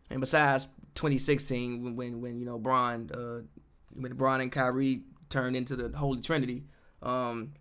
[0.09, 3.41] And besides 2016, when when, you know Bron, uh,
[3.93, 6.65] when Bron and Kyrie turned into the Holy Trinity,
[7.01, 7.53] um,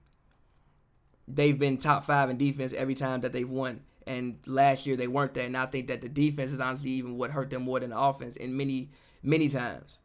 [1.28, 3.82] they've been top five in defense every time that they've won.
[4.06, 5.44] And last year they weren't that.
[5.44, 7.98] And I think that the defense is honestly even what hurt them more than the
[7.98, 8.90] offense in many,
[9.22, 9.98] many times.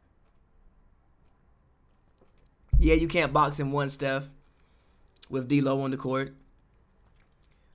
[2.80, 4.26] Yeah, you can't box in one Steph
[5.30, 6.34] with D'Lo on the court.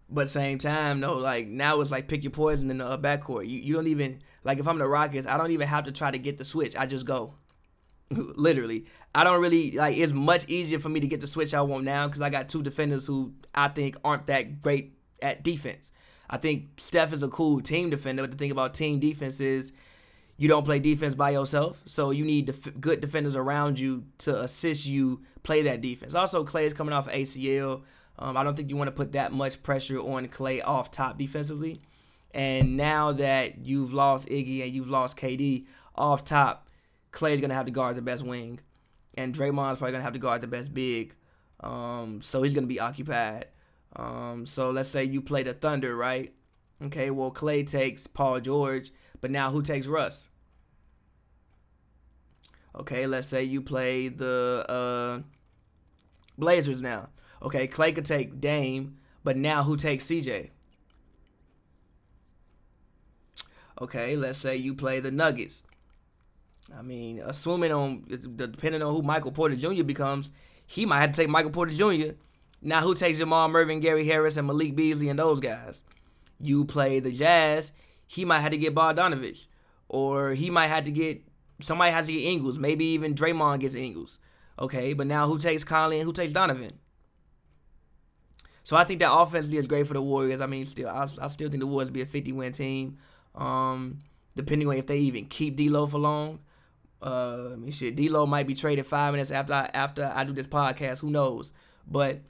[0.09, 3.49] But same time, no, like now it's like pick your poison in the uh, backcourt.
[3.49, 6.11] You you don't even like if I'm the Rockets, I don't even have to try
[6.11, 6.77] to get the switch.
[6.77, 7.35] I just go.
[8.11, 9.97] Literally, I don't really like.
[9.97, 12.49] It's much easier for me to get the switch I want now because I got
[12.49, 15.91] two defenders who I think aren't that great at defense.
[16.31, 19.73] I think Steph is a cool team defender, but the thing about team defense is
[20.37, 24.43] you don't play defense by yourself, so you need def- good defenders around you to
[24.43, 26.15] assist you play that defense.
[26.15, 27.83] Also, Klay is coming off ACL.
[28.19, 31.19] Um, I don't think you want to put that much pressure on Klay off top
[31.19, 31.81] defensively.
[32.33, 36.69] And now that you've lost Iggy and you've lost KD off top,
[37.13, 38.61] Klay's gonna have to guard the best wing,
[39.17, 41.15] and Draymond's probably gonna have to guard the best big.
[41.61, 43.47] Um, so he's gonna be occupied.
[43.95, 46.35] Um, so let's say you play the Thunder, right?
[46.83, 48.91] Okay, well Klay takes Paul George,
[49.23, 50.29] but now who takes Russ?
[52.79, 55.23] Okay, let's say you play the uh,
[56.37, 57.09] Blazers now.
[57.43, 60.51] Okay, Klay could take Dame, but now who takes CJ?
[63.81, 65.65] Okay, let's say you play the Nuggets.
[66.77, 68.05] I mean, assuming on
[68.37, 69.85] depending on who Michael Porter Jr.
[69.85, 70.33] becomes,
[70.67, 72.15] he might have to take Michael Porter Jr.
[72.63, 75.83] Now, who takes Jamal Murray, Gary Harris, and Malik Beasley and those guys?
[76.41, 77.73] You play the Jazz,
[78.07, 79.47] he might have to get Bogdanovic,
[79.89, 81.23] or he might have to get
[81.61, 82.59] somebody has to get Ingles.
[82.59, 84.19] Maybe even Draymond gets Ingles.
[84.59, 86.79] Okay, but now who takes Conley and who takes Donovan?
[88.67, 90.41] So I think that offensively is great for the Warriors.
[90.41, 92.99] I mean, still, I, I still think the Warriors be a 50 win team.
[93.37, 94.03] Um,
[94.35, 96.41] depending on if they even keep D'Lo for long.
[97.01, 100.33] Uh, I mean, shit, D'Lo might be traded five minutes after I, after I do
[100.33, 100.99] this podcast.
[100.99, 101.53] Who knows?
[101.87, 102.23] But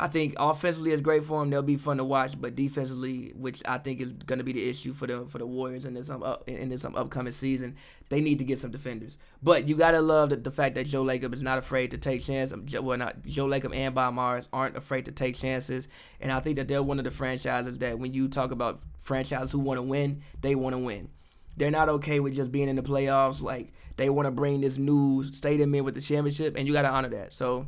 [0.00, 1.50] I think offensively is great for them.
[1.50, 4.68] They'll be fun to watch, but defensively, which I think is going to be the
[4.68, 7.74] issue for the for the Warriors in this um, in this um, upcoming season,
[8.08, 9.18] they need to get some defenders.
[9.42, 12.22] But you gotta love the, the fact that Joe Lacob is not afraid to take
[12.22, 12.80] chances.
[12.80, 15.88] Well, not Joe Lacob and Bob Myers aren't afraid to take chances,
[16.20, 19.50] and I think that they're one of the franchises that when you talk about franchises
[19.50, 21.10] who want to win, they want to win.
[21.56, 23.42] They're not okay with just being in the playoffs.
[23.42, 26.88] Like they want to bring this new stadium in with the championship, and you gotta
[26.88, 27.32] honor that.
[27.32, 27.66] So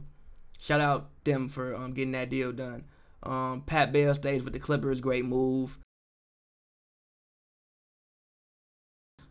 [0.60, 2.84] shout out them for um, getting that deal done.
[3.22, 5.78] Um, Pat Bev stays with the Clippers, great move.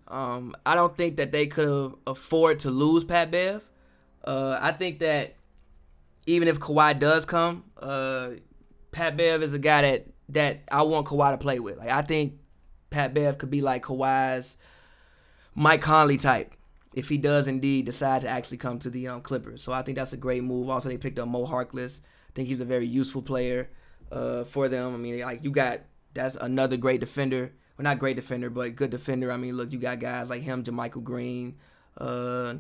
[0.08, 3.70] Um, I don't think that they could afford to lose Pat Bev.
[4.24, 5.36] Uh, I think that
[6.26, 8.32] even if Kawhi does come, uh,
[8.92, 11.78] Pat Bev is a guy that that I want Kawhi to play with.
[11.78, 12.40] Like I think
[12.90, 14.58] Pat Bev could be like Kawhi's
[15.54, 16.54] Mike Conley type
[16.94, 19.62] if he does indeed decide to actually come to the um, Clippers.
[19.62, 20.70] So I think that's a great move.
[20.70, 22.02] Also, they picked up Mo Harkless.
[22.02, 23.70] I think he's a very useful player
[24.12, 24.94] uh, for them.
[24.94, 25.82] I mean, like you got
[26.14, 27.54] that's another great defender.
[27.78, 29.32] Well, not great defender, but good defender.
[29.32, 31.56] I mean, look, you got guys like him, JaMychal Green,
[31.98, 32.56] uh,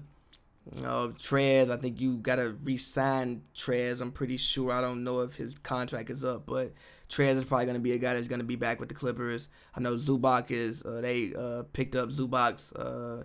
[0.77, 1.69] uh, Trez.
[1.69, 4.01] I think you got to re-sign Trez.
[4.01, 4.71] I'm pretty sure.
[4.71, 6.73] I don't know if his contract is up, but
[7.09, 8.95] Trez is probably going to be a guy that's going to be back with the
[8.95, 9.49] Clippers.
[9.75, 10.83] I know Zubac is.
[10.85, 13.23] Uh, they uh, picked up Zubac's uh,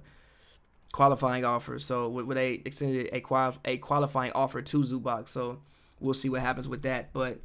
[0.95, 1.81] qualifying offer.
[1.81, 3.21] So with, they extended a
[3.65, 5.29] a qualifying offer to Zubac.
[5.29, 5.59] So
[5.99, 7.13] we'll see what happens with that.
[7.13, 7.41] But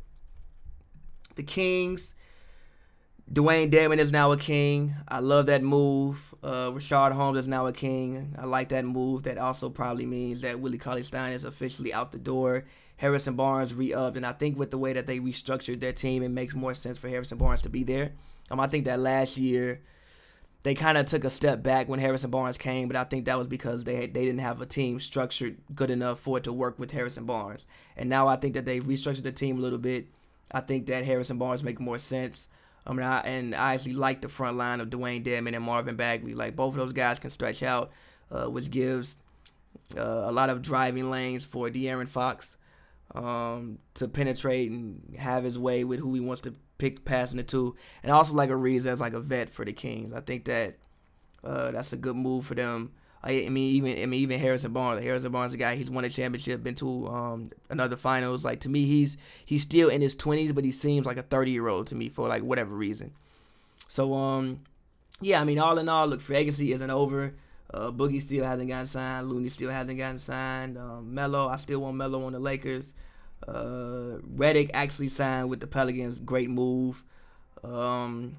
[1.33, 2.13] the Kings,
[3.31, 4.93] Dewayne Dedmon is now a king.
[5.07, 6.35] I love that move.
[6.43, 8.35] Uh, Richaun Holmes is now a king.
[8.37, 9.23] I like that move.
[9.23, 12.65] That also probably means that Willie Cauley Stein is officially out the door.
[12.97, 16.29] Harrison Barnes re-upped, and I think with the way that they restructured their team, it
[16.29, 18.11] makes more sense for Harrison Barnes to be there.
[18.51, 19.81] Um, I think that last year
[20.63, 23.37] they kind of took a step back when Harrison Barnes came, but I think that
[23.37, 26.77] was because they they didn't have a team structured good enough for it to work
[26.77, 27.65] with Harrison Barnes.
[27.95, 30.07] And now I think that they've restructured the team a little bit.
[30.51, 32.47] I think that Harrison Barnes make more sense.
[32.85, 35.95] I mean, I, and I actually like the front line of Dewayne Dedmon and Marvin
[35.95, 36.33] Bagley.
[36.33, 37.91] Like both of those guys can stretch out,
[38.31, 39.19] uh, which gives
[39.95, 42.57] uh, a lot of driving lanes for De'Aaron Fox
[43.15, 47.43] um, to penetrate and have his way with who he wants to pick passing the
[47.43, 50.11] two, and also like Ariza as like a vet for the Kings.
[50.11, 50.77] I think that
[51.43, 52.93] uh, that's a good move for them.
[53.21, 55.03] I, I, mean, even I mean, even Harrison Barnes.
[55.03, 58.43] Harrison Barnes, a guy he's won a championship, been to um, another finals.
[58.43, 61.51] Like to me, he's he's still in his twenties, but he seems like a thirty
[61.51, 63.11] year old to me for like whatever reason.
[63.87, 64.61] So um,
[65.21, 67.35] yeah, I mean, all in all, look, free isn't over.
[67.71, 69.29] Uh, Boogie still hasn't gotten signed.
[69.29, 70.77] Looney still hasn't gotten signed.
[70.77, 72.93] Um, Melo, I still want Melo on the Lakers.
[73.49, 76.19] Uh, Redick actually signed with the Pelicans.
[76.19, 77.03] Great move.
[77.63, 78.37] Um,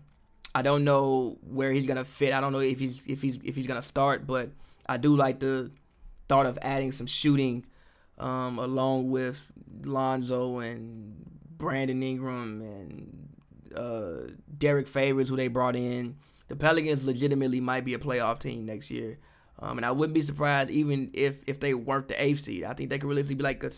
[0.54, 2.32] I don't know where he's gonna fit.
[2.32, 4.50] I don't know if he's if he's if he's gonna start, but
[4.86, 5.70] I do like the
[6.28, 7.66] thought of adding some shooting
[8.18, 9.50] um, along with
[9.84, 11.24] Lonzo and
[11.56, 13.28] Brandon Ingram and
[13.76, 16.16] uh, Derrick Favors, who they brought in.
[16.48, 19.18] The Pelicans legitimately might be a playoff team next year.
[19.60, 22.64] Um, and I wouldn't be surprised even if if they weren't the eighth seed.
[22.64, 23.70] I think they could realistically be like a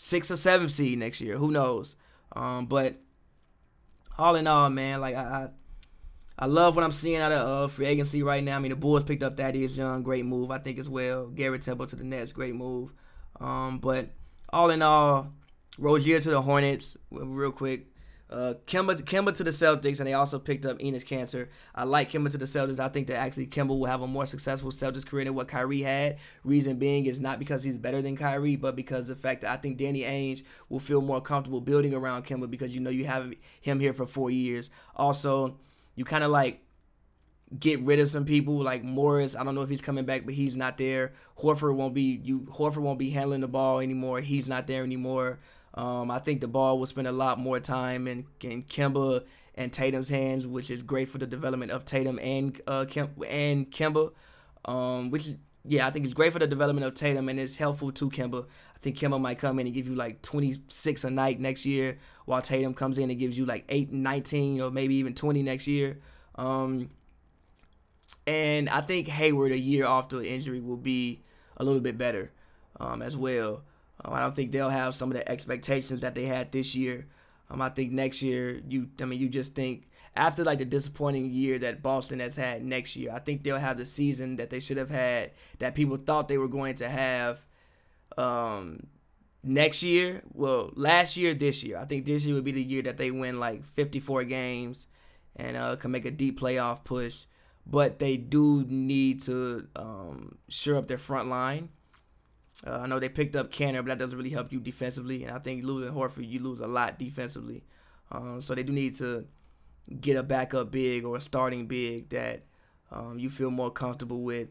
[0.00, 1.36] six or seven seed next year.
[1.36, 1.94] Who knows?
[2.32, 2.96] Um, but
[4.18, 5.48] all in all, man, like I, I,
[6.38, 8.56] I love what I'm seeing out of uh, free agency right now.
[8.56, 11.26] I mean, the Bulls picked up Thaddeus Young, great move, I think as well.
[11.26, 12.94] Garrett Temple to the Nets, great move.
[13.38, 14.08] Um, but
[14.48, 15.34] all in all,
[15.78, 17.88] Rozier to the Hornets, real quick.
[18.30, 21.48] Uh, Kemba, Kemba to the Celtics, and they also picked up Enes Kanter.
[21.74, 22.78] I like Kemba to the Celtics.
[22.78, 25.82] I think that actually Kemba will have a more successful Celtics career than what Kyrie
[25.82, 26.18] had.
[26.44, 29.56] Reason being is not because he's better than Kyrie, but because the fact that I
[29.56, 33.32] think Danny Ainge will feel more comfortable building around Kemba because you know you have
[33.60, 34.70] him here for four years.
[34.94, 35.56] Also,
[35.96, 36.62] you kind of like
[37.58, 39.34] get rid of some people like Morris.
[39.34, 41.14] I don't know if he's coming back, but he's not there.
[41.42, 42.42] Horford won't be you.
[42.42, 44.20] Horford won't be handling the ball anymore.
[44.20, 45.40] He's not there anymore.
[45.74, 49.72] Um, I think the ball will spend a lot more time in, in Kemba and
[49.72, 52.86] Tatum's hands, which is great for the development of Tatum and uh,
[53.28, 54.12] and Kemba.
[54.64, 55.28] Um, which
[55.64, 58.44] yeah, I think it's great for the development of Tatum and it's helpful to Kemba.
[58.44, 61.98] I think Kemba might come in and give you like 26 a night next year,
[62.24, 65.66] while Tatum comes in and gives you like 8, 19, or maybe even 20 next
[65.66, 65.98] year.
[66.36, 66.90] Um,
[68.26, 71.22] and I think Hayward a year after injury will be
[71.56, 72.32] a little bit better
[72.78, 73.62] um, as well.
[74.04, 77.06] Um, I don't think they'll have some of the expectations that they had this year.
[77.50, 81.30] Um, I think next year, you, I mean, you just think after like the disappointing
[81.30, 84.60] year that Boston has had next year, I think they'll have the season that they
[84.60, 87.44] should have had that people thought they were going to have
[88.16, 88.86] um,
[89.42, 90.22] next year.
[90.32, 91.78] Well, last year, this year.
[91.78, 94.86] I think this year would be the year that they win like 54 games
[95.36, 97.26] and uh, can make a deep playoff push.
[97.66, 101.68] But they do need to um, shore up their front line.
[102.66, 105.24] Uh, I know they picked up Kanter, but that doesn't really help you defensively.
[105.24, 107.64] And I think losing Horford, you lose a lot defensively.
[108.12, 109.26] Um, so they do need to
[110.00, 112.44] get a backup big or a starting big that
[112.90, 114.48] um, you feel more comfortable with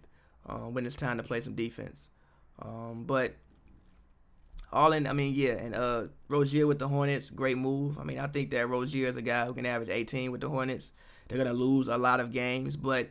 [0.48, 2.10] uh, when it's time to play some defense.
[2.62, 3.36] Um, but
[4.72, 7.98] all in, I mean, yeah, and uh, Rozier with the Hornets, great move.
[8.00, 10.50] I mean, I think that Rozier is a guy who can average 18 with the
[10.50, 10.92] Hornets.
[11.28, 13.10] They're gonna lose a lot of games, but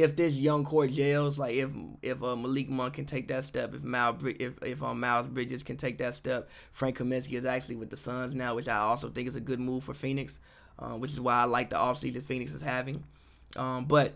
[0.00, 1.70] if this young core gels, like if
[2.02, 5.62] if uh, Malik Monk can take that step, if Mal if if um, Miles Bridges
[5.62, 9.10] can take that step, Frank Kaminsky is actually with the Suns now, which I also
[9.10, 10.40] think is a good move for Phoenix,
[10.78, 13.04] um, which is why I like the offseason Phoenix is having.
[13.56, 14.14] Um, but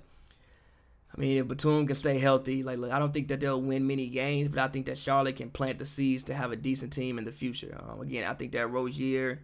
[1.16, 3.86] I mean, if Batum can stay healthy, like look, I don't think that they'll win
[3.86, 6.92] many games, but I think that Charlotte can plant the seeds to have a decent
[6.92, 7.78] team in the future.
[7.80, 9.40] Um, again, I think that Rozier,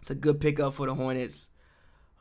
[0.00, 1.49] it's a good pickup for the Hornets.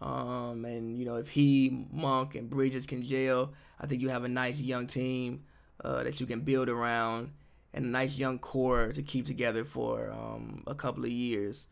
[0.02, 4.24] Um, and you know, if he, Monk, and Bridges can gel, I think you have
[4.24, 5.44] a nice young team
[5.84, 7.32] uh, that you can build around,
[7.74, 11.68] and a nice young core to keep together for um, a couple of years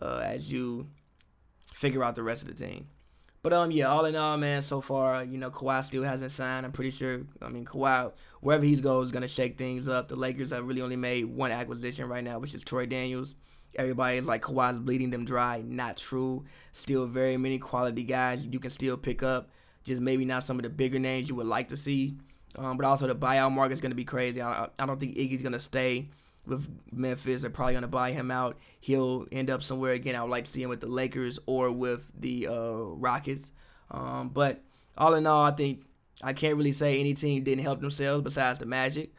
[0.00, 0.88] uh, as you
[1.72, 2.86] figure out the rest of the team.
[3.42, 6.64] But um, yeah, all in all, man, so far, you know, Kawhi still hasn't signed.
[6.64, 7.22] I'm pretty sure.
[7.40, 10.06] I mean, Kawhi, wherever he goes, is gonna shake things up.
[10.06, 13.34] The Lakers have really only made one acquisition right now, which is Troy Daniels.
[13.74, 15.62] Everybody is like Kawhi's bleeding them dry.
[15.64, 16.44] Not true.
[16.72, 19.50] Still very many quality guys you can still pick up.
[19.84, 22.16] Just maybe not some of the bigger names you would like to see.
[22.56, 24.42] Um, but also the buyout market is going to be crazy.
[24.42, 26.08] I, I don't think Iggy's going to stay
[26.46, 27.42] with Memphis.
[27.42, 28.58] They're probably going to buy him out.
[28.80, 30.16] He'll end up somewhere again.
[30.16, 33.52] I would like to see him with the Lakers or with the uh, Rockets.
[33.90, 34.62] Um, but
[34.98, 35.84] all in all, I think
[36.22, 39.12] I can't really say any team didn't help themselves besides the Magic.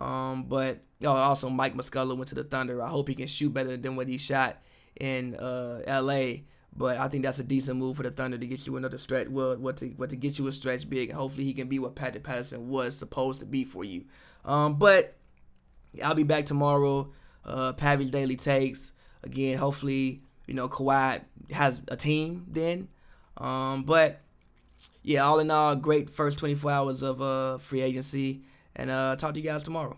[0.00, 2.82] Um, but oh, also Mike Muscala went to the Thunder.
[2.82, 4.62] I hope he can shoot better than what he shot
[4.98, 6.44] in uh, L.A.
[6.74, 9.28] But I think that's a decent move for the Thunder to get you another stretch.
[9.28, 11.96] Well, what to what to get you a stretch big, hopefully he can be what
[11.96, 14.04] Patrick Patterson was supposed to be for you.
[14.44, 15.16] Um, but
[16.02, 17.12] I'll be back tomorrow.
[17.44, 18.92] Uh, Daily Takes
[19.22, 19.58] again.
[19.58, 22.88] Hopefully, you know Kawhi has a team then.
[23.36, 24.20] Um, but
[25.02, 28.42] yeah, all in all, great first 24 hours of uh, free agency.
[28.76, 29.96] And uh, talk to you guys tomorrow.